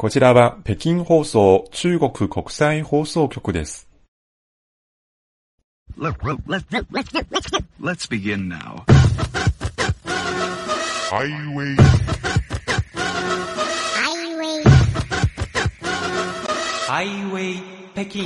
[0.00, 3.86] こちらは北京放送中国国際放送局です。
[5.98, 8.82] Let, let, let, let, let, let's begin now.
[11.10, 11.76] Highway,
[14.06, 14.64] Highway
[16.88, 17.62] ハイウェイ
[17.92, 18.22] 北京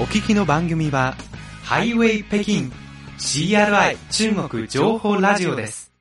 [0.00, 1.14] お聞きの番組は
[1.62, 2.81] ハイウェイ北京
[3.24, 5.92] CRI 中国情報ラジオです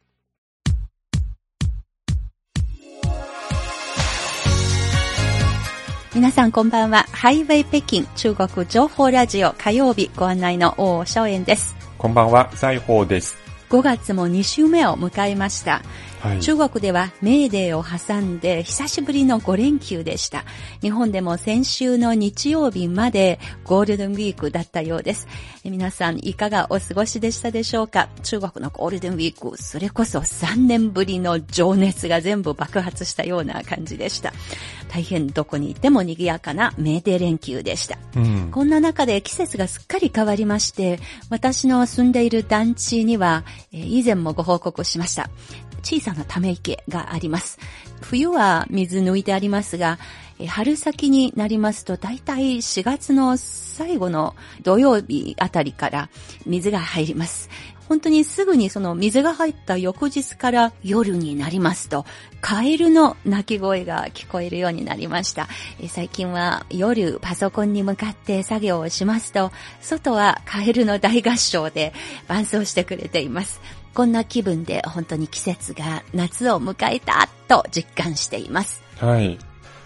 [6.16, 7.06] 皆さんこんばんは。
[7.12, 11.76] ハイウェイ北京中国情報ラジオ火曜日ご案内の大正円です。
[12.00, 13.41] こんばんは、西宝です。
[13.72, 15.82] 5月も2週目を迎えました。
[16.20, 16.40] はい。
[16.42, 20.44] 中国ではメーデーを挟んで久しぶりの5連休でした。
[20.82, 25.26] 日本でも先週の日曜日までゴールデンウィークだったようです。
[25.64, 28.10] え皆さんいかがお過ごしでしたでしょうか？
[28.24, 34.34] 中国のゴールデンウィーク、それこそ3年ぶりの情熱が全部爆発したような感じでした。
[34.92, 37.98] 大変どこにいても賑やかなメーデー連休でした。
[38.18, 38.52] うん。
[38.52, 45.30] こんな中で季節がすっかり変わりまして、私の住んでいる団地には、えー以前もご報告しました。
[45.82, 47.58] 小さなため池があります。
[48.02, 49.98] 冬は水抜いてありますが、
[50.40, 56.10] えー春先になりますと、だいたい4月の最後の土曜日あたりから
[56.46, 57.50] 水が入ります。
[57.92, 62.06] 本当にすぐにその水が入った翌日から夜になりますと、
[62.40, 65.50] カエルの鳴き声が聞こえるようになりました。
[65.90, 71.92] 最近は夜パソコンに向かって作業をしますと、外はカエルの大合唱で
[72.30, 73.60] 伴奏してくれています。
[73.94, 78.82] こんな気分で本当に季節が夏を迎えたと実感しています。
[79.02, 79.38] はい。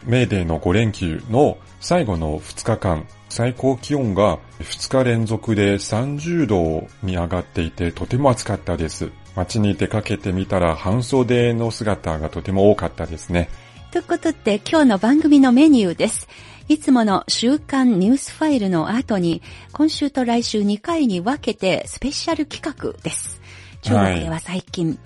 [0.03, 9.11] メーデーの5連休の最後の2日間、最高気温が2日連続で30度に上がっていてとても暑かったです。
[9.35, 13.49] 街に出かけてみたら半袖の姿がとても多かったですね。
[13.91, 16.29] ということで今日の番組のメニューです。
[16.69, 19.41] いつもの週刊ニュースファイルの後に
[19.73, 23.41] 今週と来週2回に分けてスペシャル企画です。
[23.81, 24.97] 中国では最近、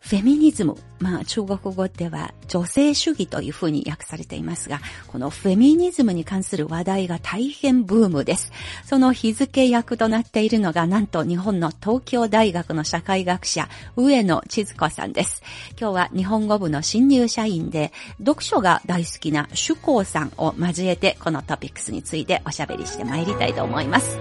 [0.00, 8.50] フェミニズム、まあ中国語では女性主義というふうに訳されていますが、このフェミニズムに関する話題が大変ブームです。
[8.84, 15.42] その日付役となっているのがなんと日本の東京大学の社会学者、上野千鶴子さんです。
[15.78, 24.16] 今日は日本語部の新入社員で、読書が大好きな主公さんを交えて、このトピックスについておしゃべりしてまいりたいと思います。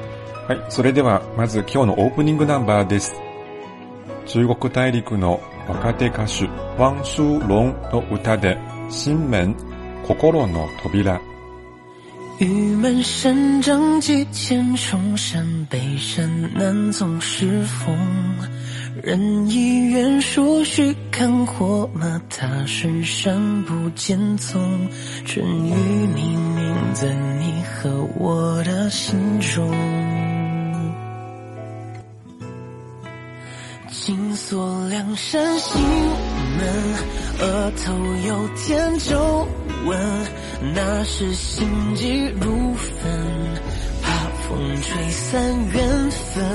[0.47, 0.66] はい。
[0.69, 3.13] それでは、まず今日のオープニングナンバーです。
[4.25, 8.58] 中国大陸の若手歌手、ワン・シューロンの歌で、
[8.88, 9.54] 新門、
[10.03, 11.20] 心の扉。
[12.41, 17.97] 玉门山长几千重山，北山南总是风。
[19.03, 24.60] 人已远树须看火马，他身上不见踪。
[25.25, 25.72] 春雨
[26.14, 27.08] 冥冥在
[27.38, 29.70] 你和我的心中。
[34.07, 36.66] 紧锁两扇心门，
[37.41, 37.94] 额头
[38.25, 39.45] 有天皱
[39.85, 40.00] 纹，
[40.73, 43.03] 那是心急如焚，
[44.01, 44.13] 怕
[44.47, 46.46] 风吹散缘分，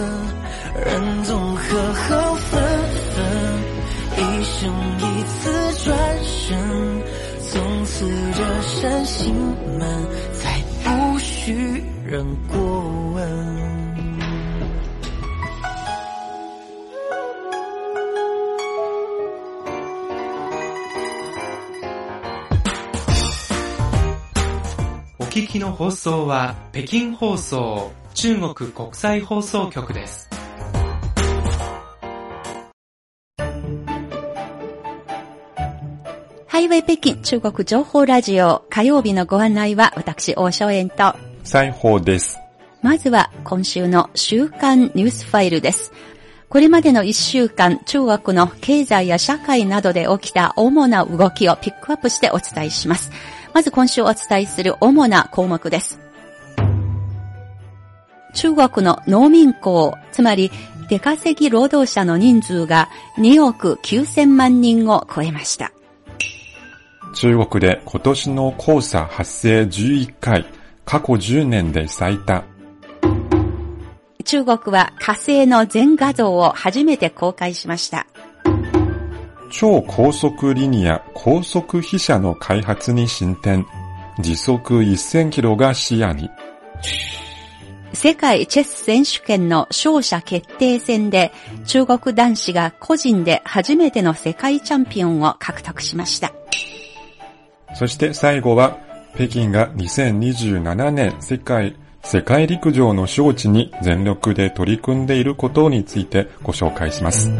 [0.83, 2.62] 人总和合分
[3.15, 3.23] 分，
[4.17, 6.59] 一生一次转身，
[7.51, 9.35] 从此这扇心
[9.79, 10.07] 门
[10.43, 12.59] 再不许人过
[13.12, 13.72] 问。
[25.82, 30.31] 放送は北京放送中国国際放送局です
[36.47, 42.38] ハイウェイ北京中国情報ラジオ火曜日のご案内は私、大正円と、西宝です。
[42.81, 45.91] まずは今週の週刊ニュースファイルです。
[46.49, 53.11] これまでの1週間、中国の経済や社会などで起きた主な動きをピックアップしてお伝えします。
[53.54, 56.00] まず今週お伝えする主な項目です。
[58.34, 60.50] 中国の農民工、つまり
[60.88, 62.88] 出稼ぎ労働者の人数が
[63.19, 65.72] 2億9000万人を超えました。
[67.14, 70.46] 中国で今年の黄砂発生11回、
[70.84, 72.43] 過去10年で最多。
[74.25, 78.06] 中国は火星の全画像を初めて公開しました。
[79.52, 83.66] 超高速リニア高速飛車の開発に進展。
[84.19, 86.31] 時速1000キロが視野に。
[87.93, 91.32] 世界チェス選手権の勝者決定戦で
[91.66, 96.32] 中国男子が個人で初めての世界チャンピオンを獲得しました。
[97.75, 98.78] そして最後は、
[99.14, 107.31] 北京が2027年世界、世界陸上の招致に全力で取り組んでいることについてご紹介します。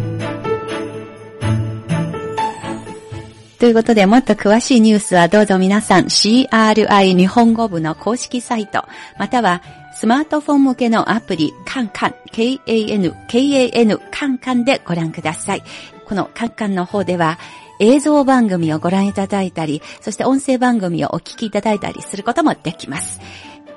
[3.63, 8.85] ということで、もっと詳しいニュースはどうぞ皆さん CRI 日本語部の公式サイト、
[9.21, 9.63] または
[9.95, 15.63] スマートフォン向けのアプリ、カンカン、K-A-N、K-A-N、カンカンでご覧ください。
[16.07, 17.39] このカンカンの方では、
[17.79, 23.21] 映像番組をご覧いただいたり、そして音声番組をお聞きいただいたりすることもできます。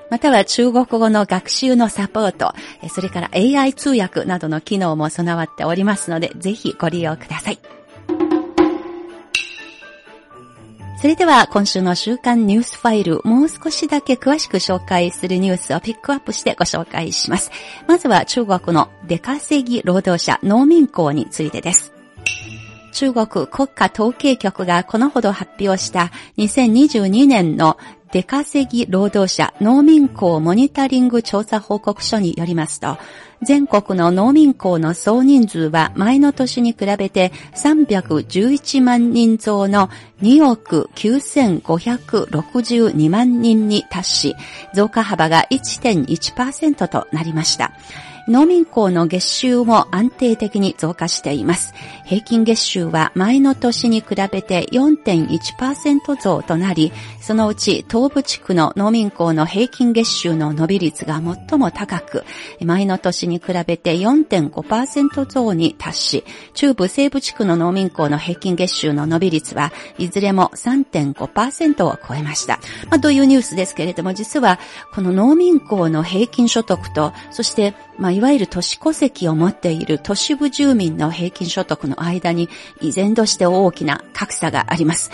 [0.10, 2.56] または中国語の学習のサポート、
[2.90, 7.60] それから AI 通訳などの機能も備わっておりますので、ぜひご利用ください。
[11.06, 17.52] それでは今週の週刊ニュースファイル、もう少しだけ詳しく紹介するニュースをピックアップしてご紹介します。
[17.88, 21.94] まずは中国の出稼ぎ労働者農民工についてです。
[22.92, 27.78] 中国国家統計局がこのほど発表した2022年の
[28.16, 32.98] 出稼ぎ労働者農民工モニタリング調査報告書によりますと、
[33.42, 39.90] 全国の農民工の総人数は前の年に比べて311万人増の
[40.22, 44.34] 2億9562万人に達し、
[44.74, 47.74] 増加幅が1.1%となりました。
[48.28, 51.74] 農民工の月収も安定的に増加しています。
[52.06, 56.92] 平均月収は前の年に比べて4.1%増となり、
[57.22, 62.24] そのうち東部地区の農民工の平均月収の伸び率が最も高く、
[62.64, 66.24] 前の年に比べて4.5%増に達し、
[66.56, 72.60] 中部西部地区の農民工の平均月収の伸び率はいずれも3.5%を超えました。
[72.90, 74.60] まあ、というニュースですけれども、実は
[74.94, 82.48] この農民工の平均所得と、そしてまあ、いわゆる都市戸籍を持っている都市部住民の平均所得の間に
[82.80, 85.12] 依然として大きな格差があります。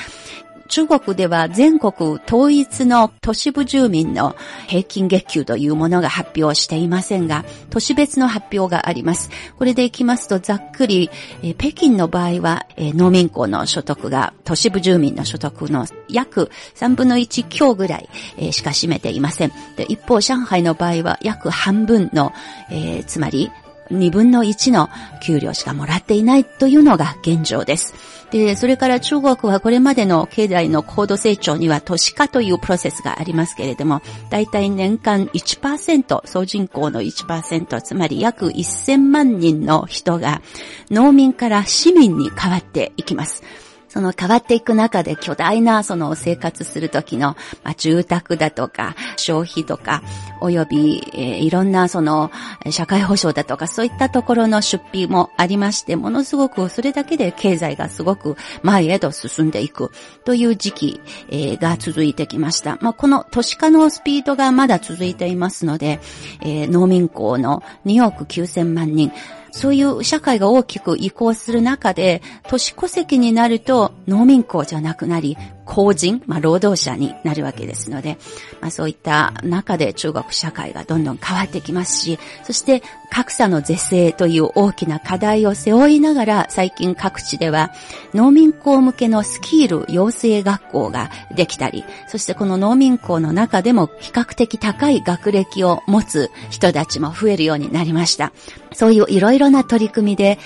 [0.72, 4.38] 中国では全国統一の都市部住民の
[4.68, 9.30] 平均月給というものが発表していませんが、都市別の発表があります。
[9.58, 11.10] これでいきますとざっくり、
[11.44, 19.52] え北京の場合は、え農民工の所得が都市部住民の所得の約3分の1強ぐらい、えしか占めていません。
[19.76, 22.32] で一方、上海の場合は約半分の、
[22.70, 23.52] えー、つまり
[23.92, 24.90] 2分の1の
[25.22, 27.94] 給料しかもらっていないというのが現状です。
[28.32, 40.42] で、それから中国はこれまでの経済の高度成長には都市化というプロセスがありますけれども、だいたい年間1%、総人口の1%、つまり約1000万人の人が
[40.90, 43.44] 農民から市民に変わっていきます。
[43.92, 47.36] その変わっていく中で巨大なその生活する時の、
[47.66, 50.02] まあ、住宅だとか消費とか
[50.40, 52.32] および、えー、いろんなその
[52.70, 59.92] 社会保障だとかそういったところの出費もありましてものすごくそれだけで経済がすごく前へと進んでいく
[60.24, 62.78] という時期、えー、が続いてきました。
[62.80, 66.00] まあ、この都市化のスピードがまだ続いていますので、
[66.40, 69.12] えー、農民工の2億9000万人
[69.52, 75.38] そういう社会が大きく移行する中で、都市戸籍になると農民校じゃなくなり、
[75.72, 78.18] 公人、まあ、労働者になるわけですので、
[78.60, 87.72] まあ、そういった中で中国社会がどんどん変わってきますし、そして格差の是正という大きな課題を背負いながら、最近各地では
[88.14, 98.34] 農民工向けのスキール養成学校ができたり、そしてこの農民工の中でも比較的高い学歴を持つ人たちも増えるようになりました。
[98.74, 100.38] そういういろいろな取り組みで、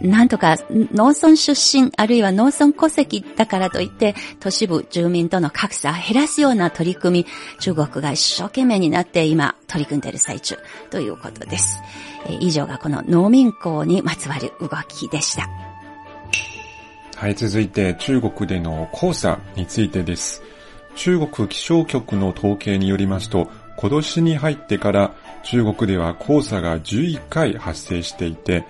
[0.00, 7.26] なんとか農村出身あるいは農村戸籍だからといって都市部住民との格差を減らすような取り組み、
[7.58, 10.58] 中国が一生懸命になって今取り組んでいる最中
[10.90, 11.80] ということです。
[12.26, 15.48] え以上がこの農民工にまつわる動きでした。
[17.16, 20.42] はい、続いて中国での黄砂についてです。
[20.96, 28.64] 中国気象局の統計によりますと、今年に入ってから中国では黄砂が11回発生していて、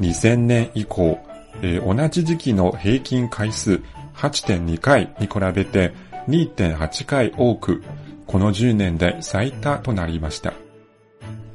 [0.00, 1.18] 2000年以降、
[1.62, 3.80] えー、同じ時期の平均回数
[4.14, 5.92] 8.2回に比べて
[6.28, 7.82] 2.8回多く、
[8.26, 10.52] この10年で最多となりました。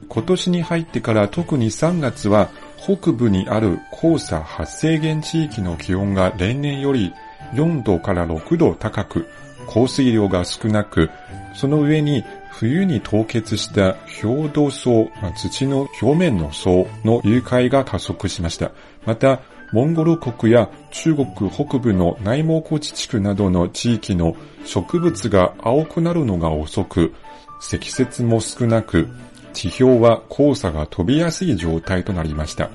[0.07, 7.13] 今年に入ってから特に3月は北部にある黄砂発生源地域の気温が例年より
[7.53, 9.27] 4度から6度高く、
[9.67, 11.09] 降水量が少なく、
[11.53, 12.23] その上に
[12.61, 18.71] 冬に凍結した氷土層、土の表面の層の融解が加速しました。
[19.03, 19.41] また、
[19.73, 27.15] モンゴル国や中国北部の内蒙古自治区などの地域の植物が青くなるのが遅く、
[27.59, 29.07] 積雪も少なく、
[29.53, 32.69] 地表は黄砂が飛びやすい状態となりました。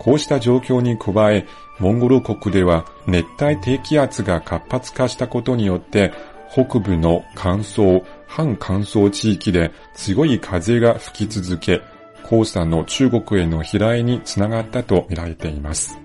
[0.00, 1.46] こうした状況に加え、
[1.78, 6.12] モンゴル国では熱帯低気圧が活発化したことによって、
[6.50, 11.82] 北部の乾燥、半乾燥地域で強い風が吹き続け、
[12.28, 15.98] 黄砂の中国への飛来につながったと見られています。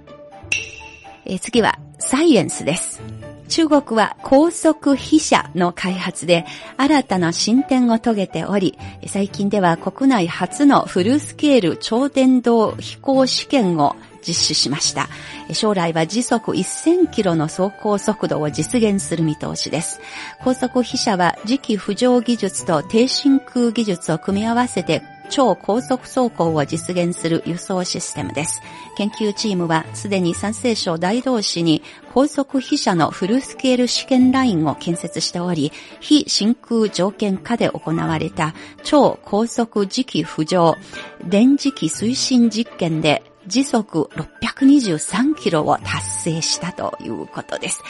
[1.25, 3.01] え次はサイエンスです。
[3.50, 6.46] 中国は高速飛車の開発で
[6.77, 15.10] 新たな進展を遂げており、最近では国内初のフルスケール超電導飛行試験を実施しました。
[15.53, 20.00] 将来は時速1000キロの走行速度を実現する見通しです。
[20.44, 28.62] 高速飛車は磁気浮上技術と低真空技術を組み合わせて超高速走行を実現する輸送システムです。
[28.98, 31.82] 研究チームはすでに山西省大道市に
[32.13, 38.53] 高速飛車のフルスケール試験ラインを建設しており、非真空条件下で行われた
[38.84, 40.77] 超高速磁気浮上
[41.25, 47.82] 電磁気推進実験で時速623キロを達成したということです。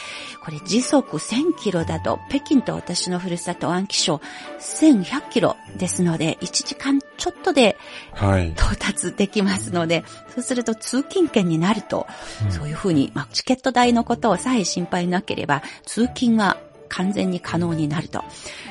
[0.44, 4.20] これ時速1000キロだと北京と私のふるさと安徽省
[4.58, 7.76] 1100キロですので1時間ちょっとで
[8.12, 8.50] はい。
[8.50, 12.06] 到達できますので、そうすると通勤券になると、
[12.50, 16.56] そういうふうに、まあ、チケット代のことをさえ心配なければ、通勤は
[16.88, 18.22] 完全に可能になると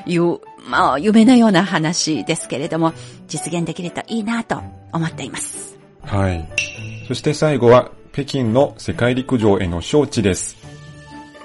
[0.06, 2.92] いう、まあ、夢のような話ですけれども、
[3.28, 4.62] 実現できるといいなと
[4.92, 5.73] 思っています。
[6.06, 6.48] はい。
[7.08, 10.56] そして最後は、北京の世界陸上への招致です。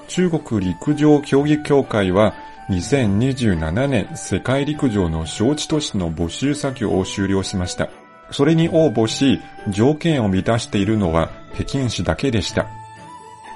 [0.07, 2.33] 中国陸上競技協会は、
[2.69, 7.89] 2027年世界陸上の招致都市の募集作業を終了しました。
[8.31, 9.39] それに応募し、
[9.69, 12.67] 条件を満たしているのは北京市だけでした。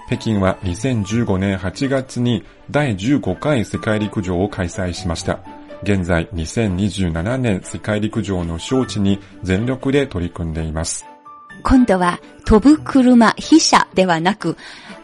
[0.08, 5.40] 北京は2015年8月に第15回世界陸上を開催しました。
[5.84, 11.06] 現在2027年世界陸上の招致に全力で取り組んでいます。
[11.62, 14.58] 今度は飛ぶ車、飛車ではなく、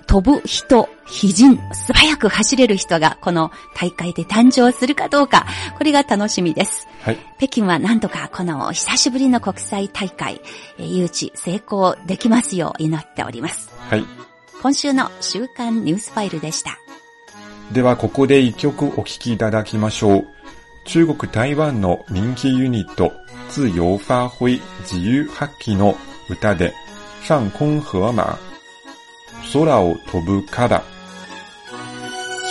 [0.07, 5.45] 飛ぶ人、非人、素早く走れる人がこの大会で誕生するかどうか、
[5.77, 6.87] これが楽しみです。
[7.01, 7.17] はい。
[7.37, 10.41] 北京は何とかこの久しぶりの国際大会、
[10.79, 13.69] えー誘致成功できますよう祈っております。
[13.77, 14.05] はい。
[14.61, 16.77] 今週の週刊ニュースファイルでした。
[17.71, 20.38] ではここで一曲お聴きいただきましょう。
[20.88, 23.12] 中国台湾の人気ユニット、
[23.48, 25.96] 自由發揮自由発揮の
[26.28, 26.74] 歌で、
[27.26, 28.38] 上空河馬、
[29.52, 30.82] 空を飛ぶから。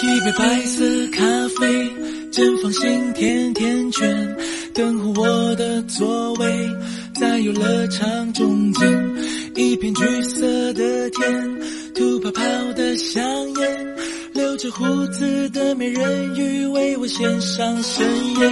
[0.02, 1.24] 一杯白色咖
[1.60, 1.92] 啡，
[2.32, 4.38] 绽放心甜甜圈，
[4.74, 6.70] 等候我的座位，
[7.14, 9.16] 在游乐场中间，
[9.56, 11.62] 一片橘色的天，
[11.94, 12.42] 兔泡泡
[12.74, 13.24] 的香
[13.54, 14.17] 烟，留
[14.59, 18.05] 着胡子的美人鱼为我献上盛
[18.41, 18.51] 宴。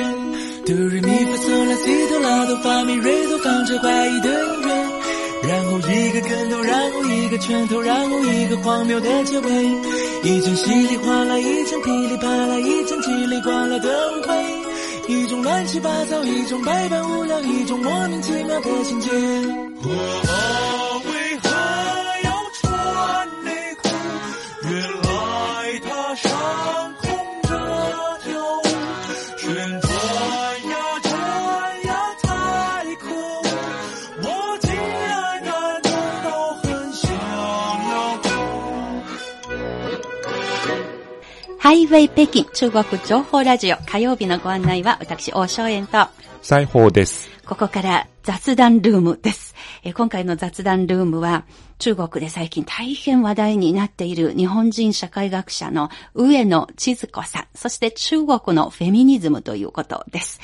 [0.64, 4.86] 哆来咪发嗦拉西哆拉哆发咪瑞哆，放着怪异的音乐。
[5.48, 9.64] 然后一个跟头，然后一个拳头，然后一个荒谬的结尾，
[10.22, 19.10] 一阵稀里哗啦，一阵噼里啪啦，一阵叽里呱啦的误会，一种乱七八糟，一种百般无聊，一种莫名其妙的情节。
[19.82, 20.65] 我
[41.66, 46.06] ハイウェイ北京中国情報ラジオ火曜日のご案内は私、大正円と、
[46.40, 47.28] 裁縫です。
[47.44, 49.52] ここから雑談ルームです。
[49.82, 51.44] えー今回の雑談ルームは
[51.80, 60.38] 中国で最近大変話題になっている日本人社会学者の上野千鶴子さん、そして中国のフェミニズムということです。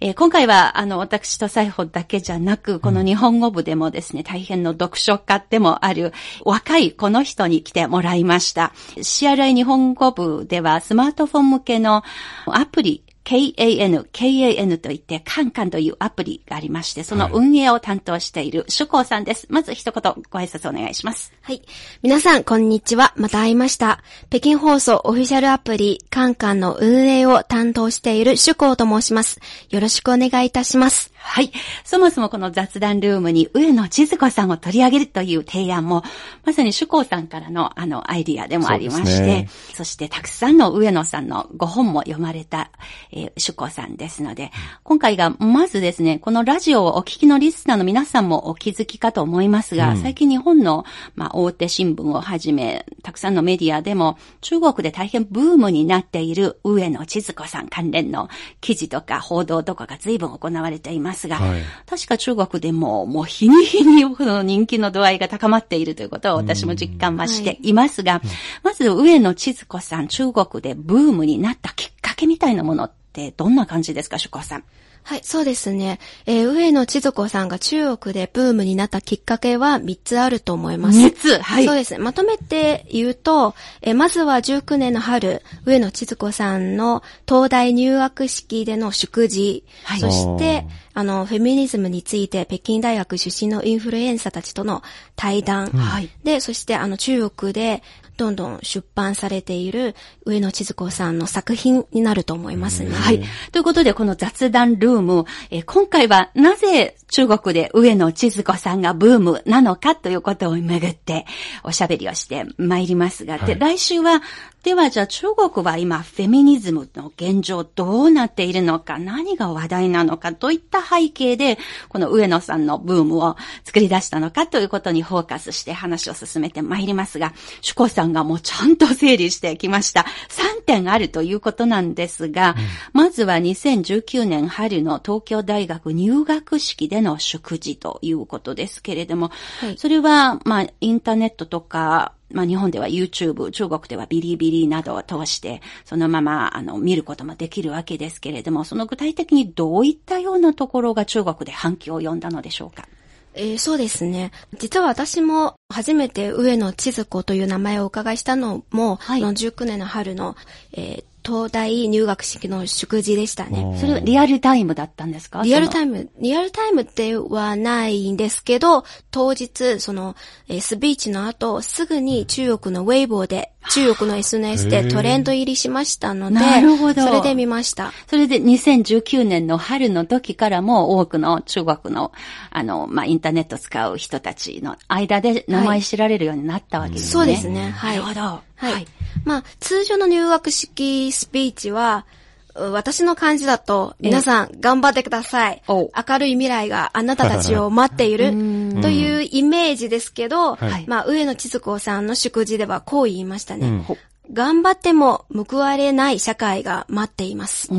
[0.00, 6.12] えー今回は、あの、私と裁縫だけじゃなく、この日本語部でもですね、大変の読書家でもある
[6.44, 8.72] 若いこの人に来てもらいました。
[8.96, 12.02] CRI 日本語部ではスマートフォン向けの
[12.46, 19.46] アプリ、KAN、KAN といって、カンカンというアプリがありまして、その運営を担当している主光さんです。
[19.48, 21.32] まず一言ご挨拶お願いします。
[21.40, 21.62] はい。
[22.02, 23.14] 皆さん、こんにちは。
[23.16, 24.02] また会いました。
[24.28, 29.40] 北京放送オフィシャルアプリ、カンカンの運営を担当している主光と申します。
[29.70, 31.14] よろしくお願いいたします。
[31.16, 31.50] はい。
[31.84, 36.04] そもそもこの雑談ルームに上野千鶴子さんを取り上げるという提案も、
[36.44, 42.70] まさに主光さんからのあのアイディアでもありまして、そねそしてたくさんの上野さんのご本も読まれた、
[43.14, 44.50] ええー、主公さんですので、
[44.82, 49.96] 今回がまずですね、このラジオをお聞きのリスナーの皆さんもお気づきかと思いますが、うん。
[49.98, 58.28] 最近日本の、まあ、大手新聞をはじめ、たくさんのメディアでも、中国で大変ブームになっている上野千鶴子さん関連の
[58.60, 61.62] 記事とか報道とかが随分行われていますが、はい。
[61.86, 68.20] 確か中国でも、もう日に日にこの人気の度合いが高まっているということを私も実感はしていますが、
[68.62, 73.03] まず上野千鶴子さん、中国でブームになったきっかけみたいなものって
[73.36, 74.64] どんな感じですか、主公さん？
[75.06, 75.98] はい、そうですね。
[76.24, 80.98] えー上野千鶴子さんが中国でブームになったきっかけは3つあると思います。
[80.98, 81.38] 三つ？
[81.42, 81.98] はいそうですね。
[81.98, 94.82] まとめて言うと、えーまずは19年の春、上野千鶴子さんの東大入学式での祝辞、はいそして、あの、フェミニズムについて北京大学出身のインフルエンサーたちとの
[95.16, 97.82] 対談、はいで、そしてあの中国で
[98.16, 99.94] どんどん出版されている
[100.24, 102.90] 上野千鶴子さんの作品になると思いますね。
[102.90, 103.22] はい。
[103.52, 111.26] ということで、この雑談ルーム、えー今回はなぜ中国で上野千鶴子さんがブームなのかということをめぐって
[111.62, 114.22] おしゃべりをしてまいりますが、で、来週は、
[114.64, 121.58] ではじゃあ中国は今フェミニズムの現状どうなっているのか、何が話題なのか、といった背景で、
[121.90, 130.06] この上野さんのブームを作り出したのかということにフォーカスして話を進めてまいりますが、主公さんがもうちゃんと整理してきました。
[130.30, 132.56] 3点あるということなんですが、
[132.94, 139.30] まずは2019年春の東京大学入学式での祝辞ということですけれども、
[139.60, 152.88] はいそれは、まあ、インターネットとか、まあ、日本では YouTube、中国ではビリビリなどを通して、そのまま、あの、見ることもできるわけですけれども、その具体的にどういったようなところが中国で反響を呼んだのでしょうか？
[153.36, 154.30] えーそうですね。
[154.58, 160.36] 実は私も初めて上野千鶴子という名前をお伺いしたのも、はいその19年の春の、
[160.72, 163.76] えー東大入学式の祝辞でしたね。
[163.80, 165.42] それはリアルタイムだったんですか？
[165.42, 170.16] リアルタイイム、リアルタイムではないんですけど、当日、その、
[170.48, 177.92] えースピーチの後、すぐに中国のウェイボーで、中国の SNS でトレンド入りしましたので、なるほどそれで見ました。
[178.08, 182.12] それで2019年の春の時からも多くの中国の、
[182.50, 187.10] あの、まあ、インターネット使う人たちの間で名前知られるようになったわけですね。
[187.12, 187.70] そうですね。
[187.70, 187.98] はい。
[187.98, 188.40] なるほど。
[188.72, 188.86] はい。
[189.24, 192.06] まあ、通常の入学式スピーチは、
[192.54, 195.62] う私の感じだと、皆さん頑張ってください。
[195.66, 198.30] お明るい未来があなたたちを待っている。
[198.82, 200.84] というイメージですけど、はい。
[200.86, 203.66] まあ、上野千鶴子さんの祝辞ではこう言いましたね。
[203.68, 203.86] うん
[204.32, 207.68] 頑張っても報われない社会が待っています。
[207.68, 207.74] こ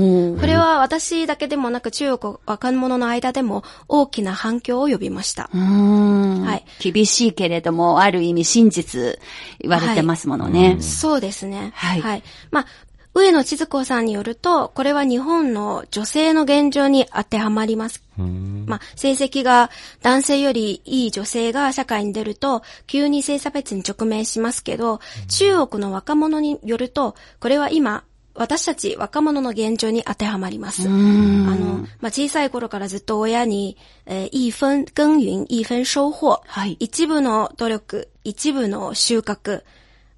[0.45, 5.49] れは私だけでもなく中国若者の間でも大きな反響を呼びました。
[5.53, 9.19] はい厳しいけれども、ある意味真実
[9.59, 10.77] 言われてますものね。
[10.81, 11.71] そうですね。
[11.73, 12.65] はいまあ、
[13.15, 18.03] 上野千鶴子さんによると、これは日本の女性の現状に当てはまります。
[18.19, 19.69] うんまあ、成績が
[20.01, 24.99] 男性よりいい女性が社会に出ると、急に性差別に直面しますけど、
[25.29, 30.85] 中国の若者によると、これは今、私たち若者の現状に当てはまります。
[30.85, 36.41] あの、まあ、小さい頃からずっと親に、えー一分耕耘、一分收穫。
[36.45, 39.63] はい一部の努力、一部の収穫。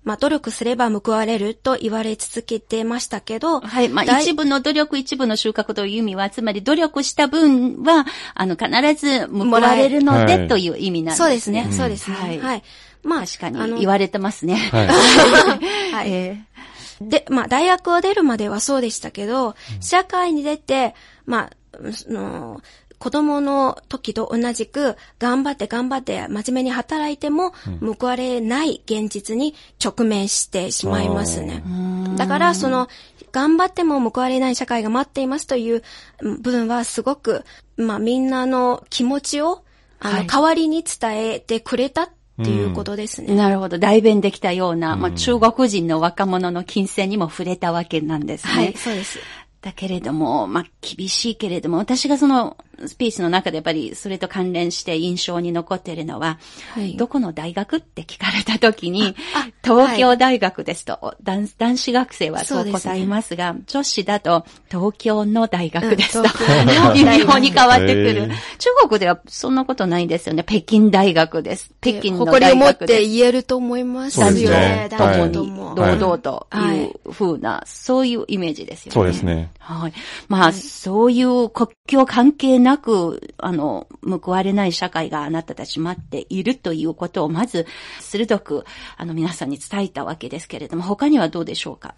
[0.07, 3.89] まあ、努力すれば報われると言われ続けてましたけど、はい。
[3.89, 11.25] まあ、大一部の努力、一部の収穫という意味は、つまり努力した分は、あの、必ず報われるので、はいという意味なんですね。
[11.25, 12.15] そうですね、そうですね。
[12.15, 12.63] はいはい。
[13.03, 14.55] まあ、確かに言われてますね。
[14.55, 14.87] はい。
[15.91, 16.13] はい。
[16.13, 16.37] え
[17.01, 22.61] で、まあ、大学を出るまではそうでしたけど、社会に出て、まあ、その、
[22.99, 27.53] 子供の時と同じく、頑張って頑張って真面目に働いても、
[27.99, 31.63] 報われない現実に直面してしまいますね。
[32.17, 32.87] だから、その、
[33.31, 35.83] 頑張っても報われない社会が待っていますという
[36.21, 37.43] うん部分はすごく、
[37.75, 39.63] まあ、みんなの気持ちを、
[39.99, 42.09] あの、はい代わりに伝えてくれたっ
[42.43, 43.35] ていうことですね。
[43.35, 43.79] なるほど。
[43.79, 48.53] 代弁できたような、まあ、中国人の若者の金銭にも触れたわけなんですね。
[48.53, 49.19] はい、そうです。
[49.61, 56.39] だけれども、まあ、厳しいけれども、私がそのスピーチの中でやっぱりそれと関連して印象に残っているのは、
[56.73, 68.29] はいどこの大学って聞かれた時にあ、東京大学ですと、男男子学生はそそう答えますが、女子だと東京の大学ですと、うん 微妙に変わってくる。
[68.57, 70.43] 中国ではそんなことないんですよね。
[70.43, 71.71] 北京大学です。
[71.81, 73.01] 北京の誇りを持っ大学です。
[73.01, 74.87] て言えると思いますよそうですねね。
[74.89, 75.75] 大共に学とも。
[75.75, 78.93] 堂々とはいいう風な、そういうイメージですよね。
[78.93, 79.51] そうですね。
[79.59, 79.93] はい。
[80.27, 87.65] まあ、そういう国境関係なく、あの、報われない社会があなたたち待っているということを、まず、
[87.99, 88.65] 鋭く、
[88.97, 91.95] あの、皆さんに伝えたわけですけれども、他にはどうでしょうか？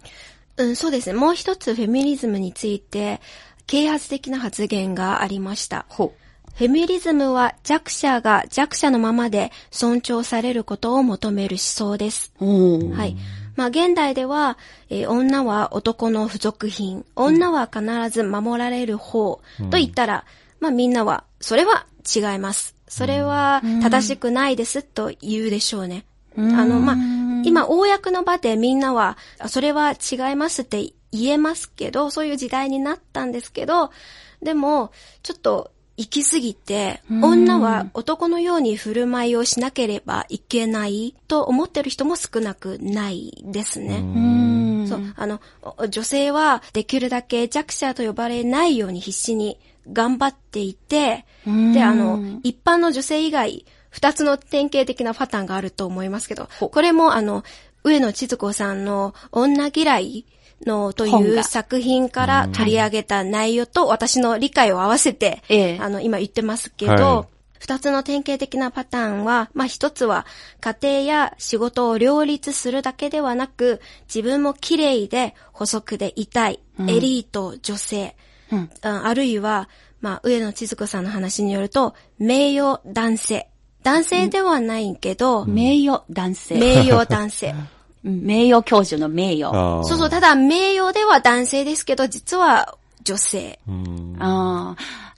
[0.56, 1.18] うん、そうですね。
[1.18, 3.20] もう一つフェミニズムについて、
[3.66, 5.86] 啓発的な発言がありました。
[5.88, 6.12] ほ
[6.54, 12.32] フェミニズムは弱者が弱者のままで尊重されることを求める思想です。
[12.38, 13.16] はい。
[13.56, 14.58] まあ、現代では、
[14.90, 20.24] えー女は男の付属品、女は必ず守られる方と言ったら、
[20.60, 22.76] まあ、みんなは、それは違います。
[22.88, 26.04] それは正しくないですと言うでしょうね。
[26.36, 26.96] あの、まあ、
[27.44, 33.90] 今、公の場でみんなは、あそれは違いますって言えますけど、そういう時代になったんですけど、
[34.42, 34.92] でも、
[35.22, 43.96] ちょっと、行き過ぎて、女は男のように振る舞いをしなければいけないと思ってる人も少なくないですね。
[43.96, 44.18] う
[44.84, 44.86] ん。
[44.88, 49.58] そう、あの、お女性はできるだけ弱者と呼ばれないように必死に
[49.90, 57.44] 頑張っていて、で、あの、一般の女性以外、二つの典型的なパターンがあると思いますけど、これもあの、
[57.82, 60.26] 上野千鶴子さんの女嫌い
[60.66, 65.78] のという作品から取り上げた内容と私の理解を合わせて、ええ。
[65.80, 70.26] あの、今言ってますけはど、二つの典型的なパターンは、まあ一つは
[70.60, 73.80] 家庭や仕事を両立するだけではなく、
[74.12, 78.29] 自分も綺麗で細くでいたい、エリート女性、うん
[78.82, 79.68] ああるいは、
[80.00, 83.48] まあ上野千鶴子さんの話によると、名誉男性。
[83.82, 86.58] 男性ではないけど、名誉男性。
[86.58, 87.54] 名誉男性。
[88.04, 89.84] うん名誉教授の名誉。
[89.84, 93.58] そうそう、ただ名誉では男性ですけど、実は女性。
[93.68, 95.10] うんあー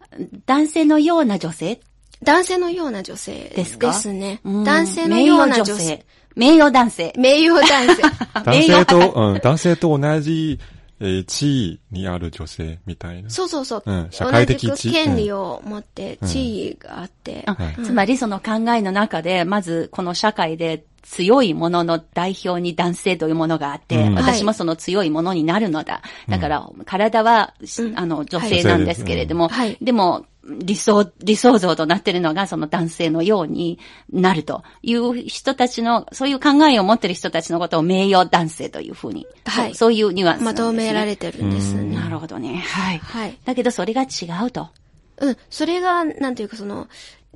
[0.47, 1.81] 男性のような女性？
[2.23, 4.41] 男性のような女性でですかね。
[4.45, 6.05] うん男性のような女性。。
[6.35, 7.13] 名誉男性。
[7.17, 8.03] 名誉男性。
[8.45, 10.59] 男性と、うん、男性と同じ、
[11.03, 13.29] えー地位にある女性みたいな。
[13.29, 13.83] そうそうそう。
[13.85, 17.43] うん社会的地位権利を持って、地位があって。
[17.47, 26.03] あつまりその考えの中で、まずこの社会で強いものの代表に男性というものがあって、うん私もその強いものになるのだ。
[26.29, 33.79] だから、体は、うんあの、女性なんですけれども、はいでも、理想、理想像となっているのがその男性のように
[34.13, 40.45] なるという人たちの、そういう考えを持っている人たちのことを名誉男性というふうに、はいそういうニュアンスね。
[40.45, 41.95] まとめられてるんですね。
[41.95, 42.57] なるほどね。
[42.57, 42.99] はい。
[42.99, 43.39] はい。
[43.45, 44.07] だけどそれが違
[44.47, 44.71] うと。
[45.19, 45.37] うん。
[45.51, 46.89] それが、なんていうかその、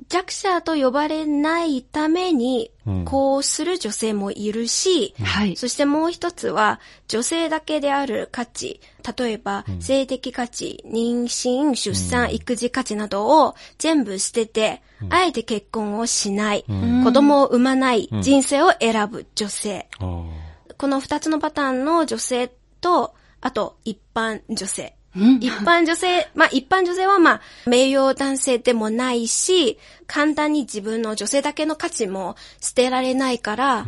[0.09, 5.57] 弱者と呼ばれないためにうん、こうする女性もいるし、はい。
[5.57, 6.79] そしてもう一つは、
[7.09, 8.79] 女性だけである価値、
[9.17, 16.63] 例えば、性的価値、妊娠、出産、育児価値などを全部捨てて、あえて結婚をしない、
[17.03, 19.89] 子供を産まない人生を選ぶ女性。
[19.99, 24.96] この二つのパターンの女性と、あと一般女性。
[25.17, 25.35] うん。
[25.37, 33.85] 一般女性、まあ一般女性はまあ名誉男性でもないし、簡単に自分の女性だけの価値も捨てられないから、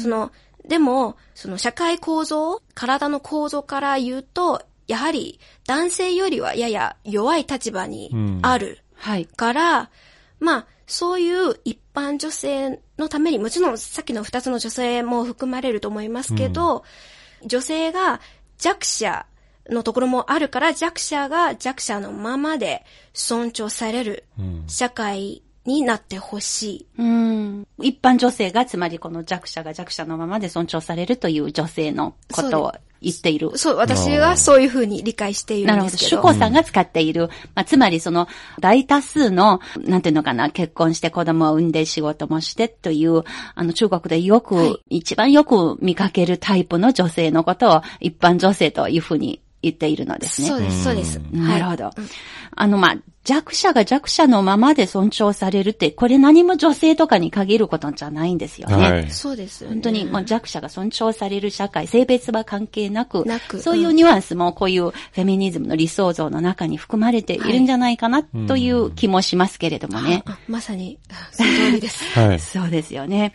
[0.00, 0.32] その、
[0.66, 8.10] でも、その社会構造、体の構造から言うと、やはり男性よりはやや弱い立場に
[8.42, 9.26] あるはい。
[9.26, 9.90] から、
[10.38, 16.84] まあ、そういう一般女性のために、もちろんさっきの二つの女性も含まれると思いますけど、
[17.44, 18.20] 女性が
[18.58, 19.26] 弱者
[19.72, 26.86] のところもあるから、弱者が弱者のままで尊重されるうん社会になってほしい。
[26.98, 27.68] うん。
[27.80, 33.56] 一般女性が、つまりこの弱者が弱者のままで尊重されるという女性のことを言っている。
[33.56, 35.88] そう、私はそういうふうに理解しているなるほど。
[35.90, 36.20] んですけど。
[36.20, 38.26] 主公さんが使っている、まあ、つまりその、
[38.60, 43.22] 大多数の、なんていうのかな、結婚して子供を産んで仕事もしてという、
[43.54, 50.48] あの、中国でよく、はい一番よく見かけるタイプの女性のことを一般女性というふうに言っているのですね。
[50.48, 51.18] そうです、そうです。
[51.32, 51.84] なるほど。
[51.84, 51.94] はい
[52.54, 58.74] あの、まあ、弱者が弱者のままで尊重されるって、これ何も女性とかに限ることじゃないんですよね。
[58.74, 59.10] はい。
[59.10, 59.74] そうですよね。
[59.76, 70.24] 本当にもう弱者が尊重される社会、性別は関係なく、なくそういうニュアンスもこういうフェミニズムの理想像の中に含まれているんじゃないかなという気もしますけれどもね。
[70.26, 70.98] あまさに、
[71.30, 72.04] その通りです。
[72.18, 72.40] はい。
[72.40, 73.34] そうですよね。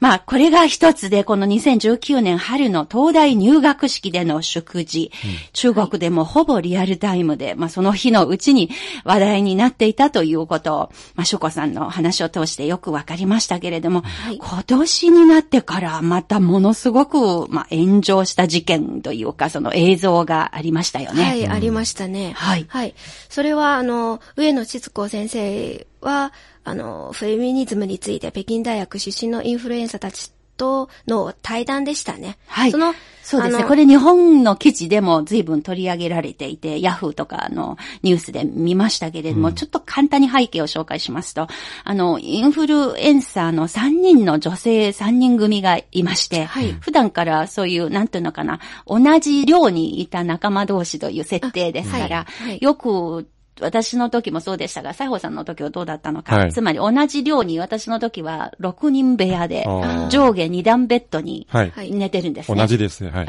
[0.00, 5.12] まあ、これが一つで、この2019年春の東大入学式での祝辞。
[5.52, 8.70] 中国でもほぼリアルタイムで、まあ、その日のうちに
[9.04, 10.78] 話題になっていたということを、
[11.14, 21.24] まあ、ショコさんの話を通してよくわかりましたけれども、い今年になってからまたものすごく、まあ、炎上した事件というか、その映像がありましたよね。
[21.24, 22.32] はい、ありましたね。
[22.36, 22.94] はいはい。
[23.28, 26.32] それは、あの、上野千鶴子先生は、
[26.64, 32.36] あの、フェミニズムについて北京大学出身のインフルエンサーたちとの対談でしたね。
[32.46, 32.70] はい。
[32.70, 33.64] その、そうですね。
[33.64, 41.46] これ日本の記事でも随分取り上げられていて、ヤフーとかのニュースで見ましたけれども、ちょっと簡単に背景を紹介しますと、
[41.84, 53.28] あの、インフルエンサーの3人の女性3人組がいまして、はい普段からそういう、なんていうのかな、同じ寮にいた仲間同士という設定ですから、あはいはいよく
[53.60, 56.36] 私の時もそうでしたが、西郷さんの時はどうだったのか。
[56.36, 59.64] はいつまり同じ寮に私の時は6人部屋で
[60.08, 61.70] 上下2段ベッドにはい。
[61.70, 62.58] はい寝てるんですね。
[62.58, 63.10] 同じですね。
[63.14, 63.26] はい。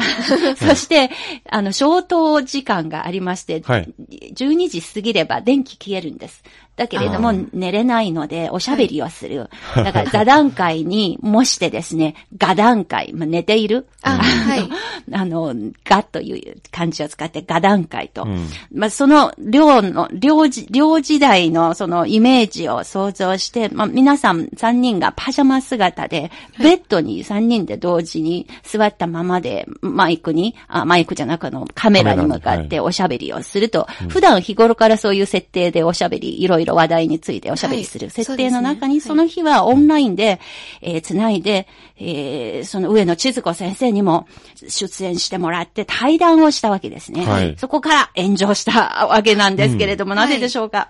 [0.57, 1.09] そして、
[1.49, 6.43] あの、消灯時間がありまして、はい12時過ぎれば電気消えるんです。
[6.79, 9.49] だけれども寝れないので、おしゃべりをする。
[9.75, 13.85] だから、 座談会に模してですね、画談会、まあ、寝ている。
[14.01, 14.69] あはい。
[15.11, 18.23] あの、ガという漢字を使って画談会と。
[18.23, 18.47] うん。
[18.73, 40.39] まあ、その、寮の、寮時、寮時代のそのイメージを想像して、まあ、皆さん3人がパジャマ姿で、ベッドに3人で同時に座ったままで、マイクに、あ、マイクじゃなくあの、カメラに向かっておしゃべりをすると、普段日頃からそういう設定でおしゃべり、いろいろ話題についておしゃべりするはい設定の中に、その日はオンラインで、
[40.81, 44.27] えー、つないで、えー、その上野千鶴子先生にも
[44.67, 47.25] 出演してもらって対談をしたわけですね。
[47.25, 47.55] はい。
[47.57, 50.89] そこから炎上したわけなんですけれども、なぜでしょうか、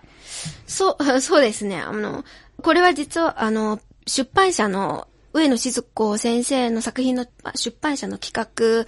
[0.67, 1.79] そう、 そうですね。
[1.79, 2.23] あの、
[2.61, 8.87] これは実は、あの、出版社の、上野静子先生の作品のあ出版社の企画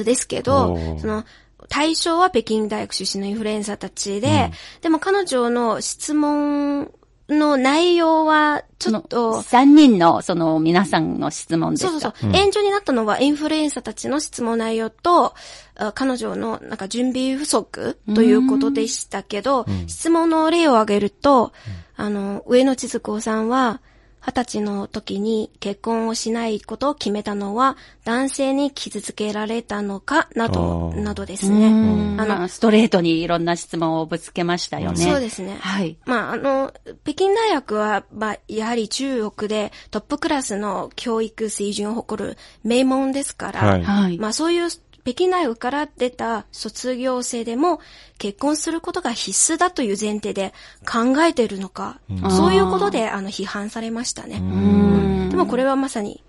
[0.00, 1.24] えですけどその、
[1.68, 6.90] 対象は北京大学出身のインフルエンサーたちで、でも彼女の質問
[7.28, 12.32] の内容は、ちょっと、3人の、その、皆さんの質問ですかそうそうそう。
[12.32, 15.34] 炎上になったのはインフルエンサーたちの質問内容と、
[15.76, 21.52] あ彼女のなんか準備不足ということでしたけど、質問の例を挙げると、
[21.96, 23.80] あの、上野千鶴子さんは、
[24.24, 31.70] 二十歳の時に結婚をしないことを決めたのは、男性に傷つけられたのか、など、などですうね。
[31.70, 35.04] んあのまあストレートにいろんな質問をぶつけましたよね。
[35.04, 35.58] そうですね。
[35.60, 35.96] はい。
[36.06, 44.18] まあ、あの、北京大学は、まあ、やはり中国でトップクラスの教育水準を誇る名門ですから、はいはい。
[44.18, 44.68] まあそういう
[45.04, 47.80] 北京大学から出た卒業生でも
[48.18, 50.52] 結婚することが必須だという前提で
[50.86, 54.38] 考えているのか、そういうことであの批判されましたね。
[54.38, 56.22] うんでもこれはまさに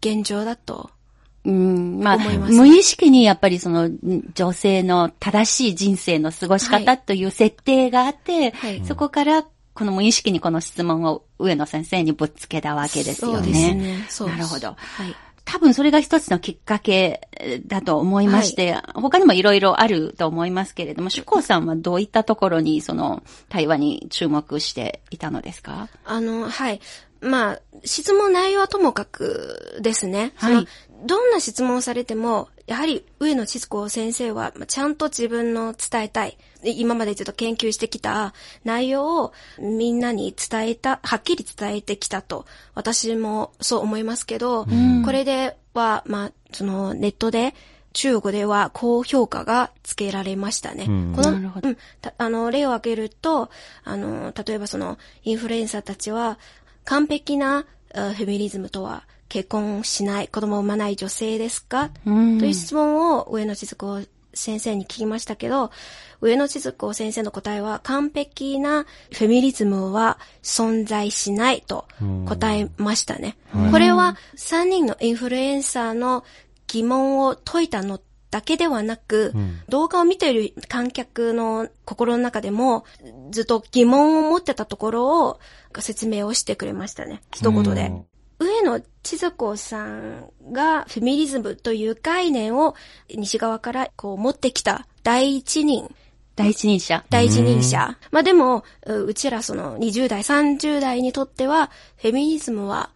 [0.00, 0.90] 現状だと。
[1.42, 3.98] うん、まあ、無意識にやっぱりそのん
[4.34, 13.46] 女性の正しい人生の過ごし方という設定があって、はいそこからこの無意識にこの質問を上野先生にぶつけたわけですよそうね。
[13.46, 14.06] ですね。
[14.10, 14.74] そうなるほど。
[14.76, 15.16] はい。
[15.52, 25.88] 多分それが一つのきっかけえーだと思いまして、他にもいろいろあると思いますけれども、主公さんはどういったところにその対話に注目していたのですか？
[26.04, 26.80] あの、はい。
[27.20, 30.32] まあ、質問内容はともかくですね。
[30.36, 30.66] はい
[31.02, 44.66] どんな質問をされても、やはり上野千鶴子先生は、まあちゃんと自分の伝えたい、で今までずっと研究してきた内容をみんなに伝えた、はっきり伝えてきたと、私もそう思いますけど、
[45.04, 47.56] これでは、まあ、そのネットで、
[47.92, 50.86] 中国では高評価がつけられましたね。
[50.88, 51.12] うん。
[51.12, 53.50] この、うん、たあの、例を挙げると、
[53.82, 56.38] あの、例えばその、インフルエンサーたちは、
[56.84, 65.70] 完璧なあフェミニズムとは、結婚しない、子供を産まない女性ですか、うんという質問を上野千鶴子先生に聞きましたけど、
[66.20, 71.86] 上野千鶴子先生の答えは、完璧なフェミニズムは存在しないと
[72.26, 73.38] 答えましたね。
[73.70, 76.24] これは3人のインフルエンサーの
[76.66, 79.32] 疑問を解いたのだけではなく、
[79.68, 82.84] 動画を見ている観客の心の中でも、
[83.30, 85.40] ずっと疑問を持ってたところを
[85.78, 87.22] 説明をしてくれましたね。
[87.32, 87.92] 一言で。
[88.40, 92.74] 上野千鶴子さんがフェミニズムという概念を
[93.14, 95.94] 西側からこう持ってきた第一人、
[96.36, 97.04] 第一人者。
[97.10, 97.98] 第一人者。
[98.10, 102.90] まあでも、ううちらその20代、30代にとっては、フェミニズムは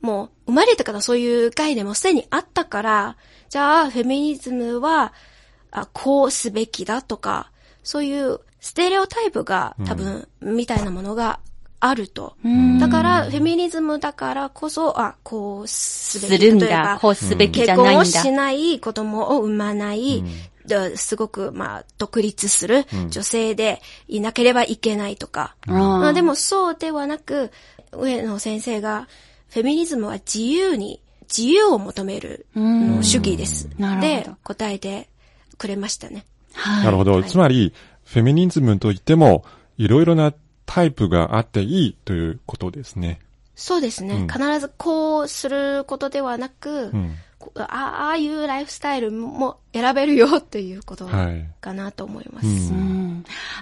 [0.00, 3.16] もう生まれてからそういう概念もすでにあったから、
[3.50, 5.12] じゃあフェミニズムは、
[5.70, 7.50] あこうすべきだとか、
[7.82, 11.40] そういうステレオタイプが多分、みたいなものが
[11.80, 12.34] あると。
[12.80, 16.36] だから、フェミニズムだからこそ、あ、こうすべき。
[16.36, 16.98] するん例えばだ。
[17.00, 17.92] こうすべきじ結ゃないんだ。
[17.92, 20.24] 婚をしない、子供を産まない、
[20.66, 25.54] ですごく、まあ、独立する女性でいなければいけないとか。
[25.66, 27.50] まあ、でもそうではなく、
[27.92, 29.08] 上野先生が、
[29.50, 31.00] フェミニズムは自由に、
[31.34, 33.68] 自由を求めるの主義です。
[33.78, 35.08] なるほどで、答えて
[35.58, 36.24] くれましたね。
[36.52, 37.22] はいなるほど。
[37.22, 37.72] つまり、
[38.04, 39.44] フェミニズムといっても、
[39.76, 40.32] いろいろな
[40.68, 43.20] タイプがあっていいということですね。
[43.56, 44.14] そうですね。
[44.14, 47.14] うん必ずこうすることではなく、うん。
[47.38, 51.48] こあああいうライフスタイルも選べるよっていうことはい。
[51.62, 52.46] かなと思います。
[52.46, 53.07] うんうん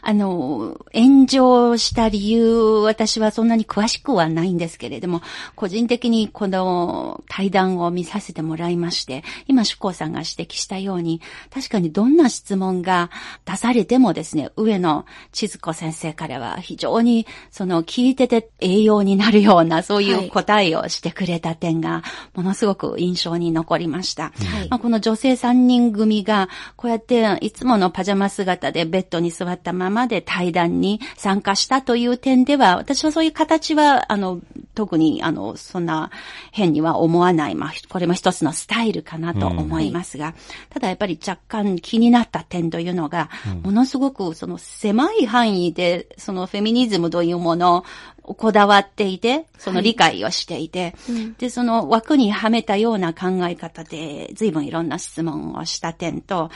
[0.03, 5.23] あの、炎上した理由、私はそんなに詳しくはないんですけれども、
[5.55, 11.21] 個人的にこの対談を見させてもらいまして、今、主公さんが指摘したように、
[11.53, 13.11] 確かにどんな質問が
[13.45, 22.03] 出されてもですね、上野千鶴子先生からは非常にその聞いてて栄養になるような、そういう答えをしてくれた点が、
[22.35, 24.25] ものすごく印象に残りました。
[24.25, 24.31] は
[24.65, 34.41] いまあ、この女性3人組が、こうやっていつものパジャマ姿でベッドに座ったままで対談に参加したという点では、私はそういう形は、あの、
[34.75, 36.11] 特に、あの、そんな
[36.53, 37.55] 変には思わない。
[37.55, 40.35] まあ、これも一つのスタイルかなと思いますが、
[40.71, 43.31] ただやっぱり若干気になった点というのが、
[43.63, 47.85] ものすごくその狭い範囲で、そのフェミニズムというものを
[48.35, 50.95] こだわっていて、その理解をしていて、
[51.39, 56.51] で、その枠にはめたような考え方で、随分いろんな質問をした点と、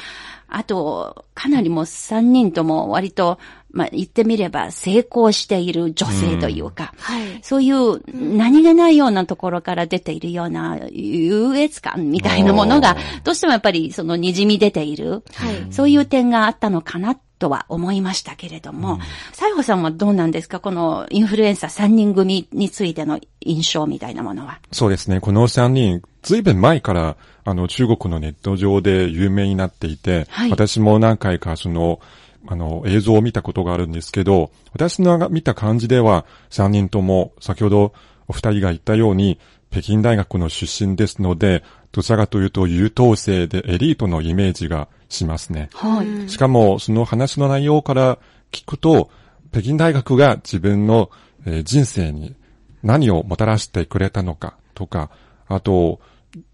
[0.48, 3.38] あと、かなりもう3人とも割と、
[3.72, 7.38] まあ、言ってみれば成功している女性というか、はい。
[7.42, 8.00] そういう
[8.36, 15.66] 何気ないようなところから出ているような優越感みたいなものが、どうしてもやっぱりその滲み出ている、はい。
[15.70, 19.00] そういう点があったのかなとは思いましたけれども、
[19.32, 20.60] 西郷さんはどうなんですか？
[20.60, 24.60] このインフルエンサー3人組についての印象みたいなものは。
[24.70, 25.20] そうですね。
[25.20, 31.98] この3人、ずいぶん前から、あの、中国のネット上で有名になっていて、はい私も何回かその、
[32.46, 37.92] あの、映像を見たことがあるんですけど、私の見た感じでは、3人とも、先ほど
[38.28, 39.38] お二人が言ったように、
[39.70, 45.68] 北京大学の出身ですので、どちらかというと優等生でエリートのイメージがしますね。
[45.74, 46.30] はい。
[46.30, 48.18] しかも、その話の内容から
[48.50, 49.10] 聞くと、
[49.52, 51.10] 北京大学が自分の
[51.46, 52.34] えー人生に
[52.82, 55.10] 何をもたらしてくれたのかとか、
[55.46, 56.00] あと、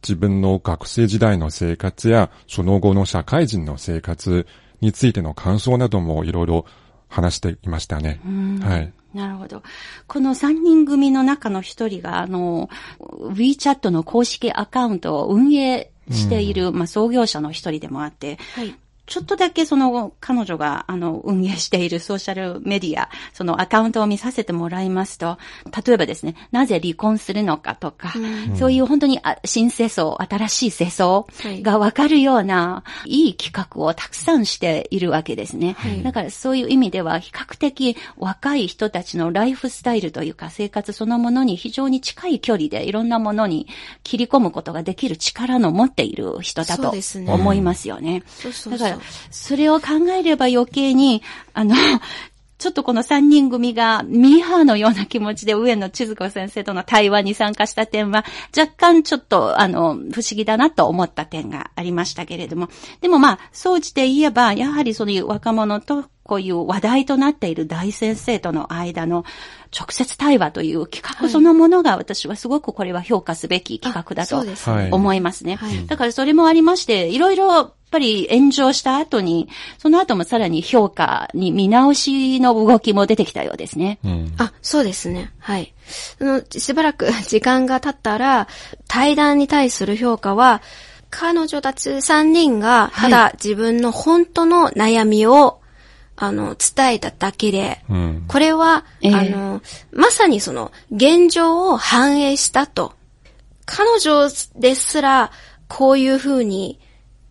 [0.03, 4.47] 自分の学生時代の生活や、その後の社会人の生活
[4.81, 6.67] についての感想などもいろいろ
[7.09, 8.21] 話していましたね。
[8.63, 8.93] はい。
[9.15, 9.63] なるほど。
[10.07, 12.69] この3人組の中の一人が、あの、
[13.01, 18.75] WeChat の公式アカウントを運営している、まあ、創業者の一人でもあって、はい。
[19.07, 25.39] ちょっとだけその彼女があの運営しているソーシャルメディア、そのアカウントを見させてもらいますと、
[25.87, 28.13] 例えばですね、なぜ離婚するのかとか、
[28.59, 31.63] そういう本当にあ新世相、新しい世相はい。
[31.63, 35.77] がわかるような、いい企画をたくさんしているわけですね。
[36.03, 43.67] だからそういう意味では比較的若い人たちのライフスタイルというか生活そのものに非常に近い距離でいろんなものに
[44.03, 46.93] 切り込むことができる力の持っている人だと
[47.29, 48.23] 思いますよね。
[48.27, 48.89] そうそうそう。
[48.89, 48.96] だから、
[49.31, 51.23] それを考えれば余計に、
[51.55, 51.75] あの、
[52.59, 58.25] ちょっとこの三人組がミーハーのような気持ちで上野千鶴子先生との対話に参加した点は、
[58.57, 62.69] 若干ちょっと、あの、不思議だなと思った点がありましたけれども、
[63.03, 69.25] でもまあ、総じて言えば、やはりそういう若者とこういう話題となっている大先生との間の
[69.77, 74.91] 直接対話という企画そのものが私はすごくこれは評価すべき企画だとあそうですはい。
[74.91, 75.55] 思いますね。
[75.55, 83.99] はいだからそれもありまして、いろいろぱり炎上した後に、その後もさらに評価に見直しの動きも出てきたようですね。
[84.05, 84.35] うん。
[84.39, 85.33] あ、そうですね。
[85.39, 85.73] はい。
[86.21, 88.49] あの、しばらく時間が経ったら、
[88.89, 90.63] 対談に対する評価は、
[91.11, 95.61] 彼女たち3人が、ただ自分の本当の悩みを、
[96.17, 98.25] あの、伝えただけで、うん。
[98.27, 102.95] これは、ええあの、まさにその、現状を反映したと。
[103.67, 105.31] 彼女ですら、
[105.69, 106.81] こういう風に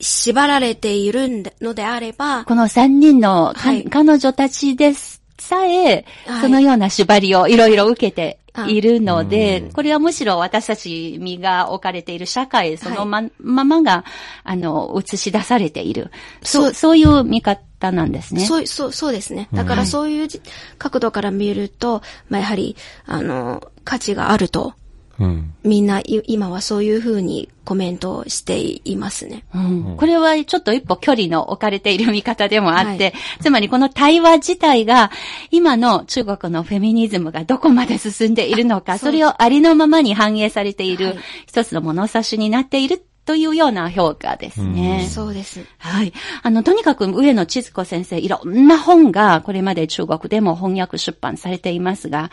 [0.06, 3.86] 縛られているのであれば、この三人のか、はい。
[3.86, 6.42] 彼女たちですさえ、はい。
[6.42, 14.06] そのような縛りをいろいろ受けているのあでうん、これはむしろ私たち身が置かれている社会そのま,、ままが、
[14.44, 16.12] あの、映し出されている。
[16.44, 16.98] そう、そう。
[16.98, 18.46] いう見方なんですね。
[18.46, 19.50] そう、そう、そうですね。
[19.54, 20.40] だからそういうじ
[20.78, 24.76] 角度から見ると、まあ、やはり、あの、価値があると、
[25.20, 25.54] うん。
[25.64, 29.46] みんない今はそういうふうにコメントをしていますね。
[29.54, 35.12] うんこれはちょっと一歩距離の置かれている見方でもあって、はいつまりこの対話自体が
[35.52, 45.08] 今の中国のフェミニズムがどこまで進んでいるのか、それをありのままに反映されているはい一つの物差しになっているというような評価ですね。
[45.10, 45.66] そうです。
[45.80, 46.14] はい。
[46.44, 52.30] あの、とにかく上野千鶴子先生、いろんな本がこれまで中国でも翻訳出版されていますが、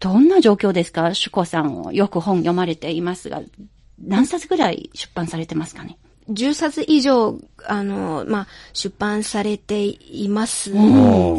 [0.00, 1.14] どんな状況ですか？
[1.14, 3.40] 主子さんをよく本読まれていますが、
[4.02, 5.98] 何冊ぐらい出版されてますかね
[6.30, 10.72] ？10冊以上、あの、まあ、出版されています。
[10.74, 11.38] お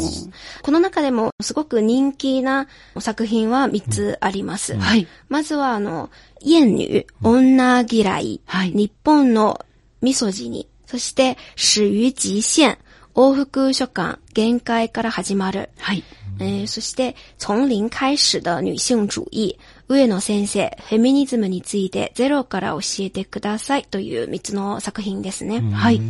[0.63, 2.67] この中でもすごく人気な
[2.99, 4.75] 作品は3つあります。
[4.75, 5.07] はい。
[5.29, 6.09] まずは、あの、
[6.41, 9.63] 厭女、女嫌い、はい日本の
[10.01, 12.77] ミソジニ、そして、始於極限、
[13.13, 15.69] 往復書簡、限界から始まる。
[15.77, 16.03] はい。
[16.39, 25.61] えーそして、从零開始的女性主義、上野先生、フェミニズムについてゼロから教えてくださいという3つの作品ですね。
[25.61, 26.01] はい。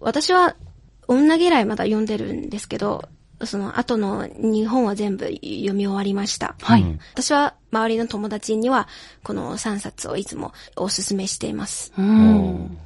[0.00, 0.56] 私は
[1.08, 3.08] 女嫌いまだ読んでるんですけど、
[3.44, 6.54] その後の日本は全部読み終わりました。
[6.60, 6.98] はい。
[7.14, 8.86] 私は周りの友達には
[9.22, 11.92] この3冊をいつもお勧めしています。
[11.96, 12.78] うん。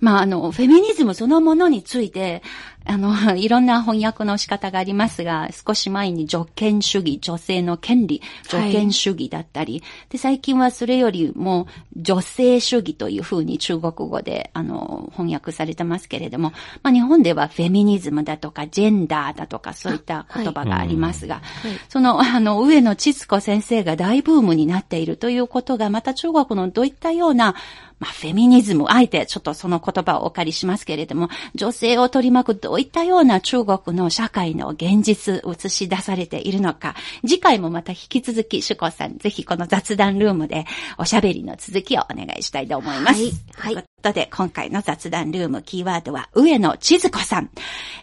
[0.00, 2.42] まあ、あの、フェミニズムそのものについて、
[2.86, 11.66] あの、 いろんな翻訳の仕方がありますが、少し前に女権主義、女性の権利、女権主義だったり、で、最近はそれよりも
[11.96, 16.52] 女性主義というふうに中国語で、あの、翻訳されてますけれども、
[16.82, 21.42] まあ、日本ではフェミニズムだとか、ジェンダーだとか、そういった言葉がありますが、
[21.88, 27.54] その、あの、上野千鶴子先生が大ブームになっているということが、また中国のどういったような、
[28.00, 40.66] まあ、フェミニズム、あえてちょっとその言葉をお借りしますけれども、女性を取り巻くどういったような中国の社会の現実映し出されているのか、次回もまた引き続き、シュコさん、ぜひこの雑談ルームで
[40.98, 43.22] おしゃべりの続きをお願いしたいと思います。
[43.54, 47.50] はいはいということで、今回の雑談ルームキーワードは、上野千鶴子さん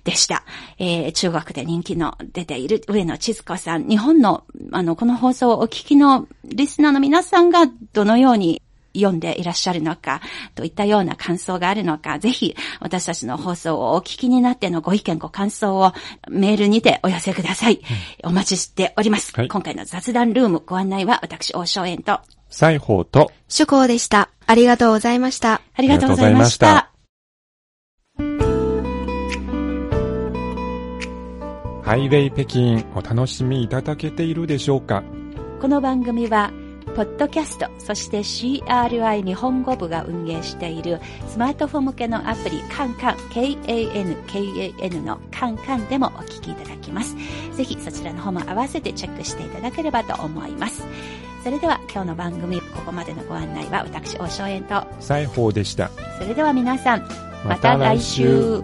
[0.04, 0.44] でした。
[0.78, 8.62] えー、中国で人気の出ている上野千鶴子さん、日本の、あの、この放送をお聞きのリスナーの皆さんがどのように
[9.00, 10.22] 読んでいらっしゃるのか、
[10.56, 15.94] といったような感想があるのか、ぜひ私たちの放送をお聞きになってのご意見、ご感想を
[16.30, 17.82] メールにてお寄せください。
[18.24, 19.34] お待ちしております。
[19.36, 22.20] はい今回の雑談ルームご案内は私、大正円と、
[22.50, 24.30] 裁縫と、主公でした。
[24.46, 25.62] ありがとうございました。
[25.76, 26.78] ありがとうございました。
[26.78, 26.92] あ
[31.84, 35.04] ハイウェイ北京お楽しみいただけているでしょうか？
[35.62, 36.52] この番組は、
[36.98, 47.16] ポッドキャスト、そして CRI 日本語部が運営しているスマートフォン向けのアプリカンカン、K-A-N-K-A-N のカンカンでもお聞きいただきます。
[47.56, 50.84] ぜひそちらの方も合わせてチェックしていただければと思います。
[51.44, 55.92] それでは今日の番組、ここまでのご案内は私、大正円と、裁縫でした。
[56.20, 57.08] それでは皆さん、
[57.46, 58.64] また来週